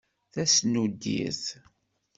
[0.33, 1.45] Tasnuddirt.